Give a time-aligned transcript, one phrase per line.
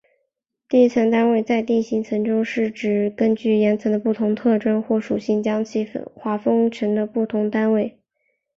[0.67, 7.99] 地层单位在地层学中是指根据岩层的不同特征或属性将其划分成的不同单位。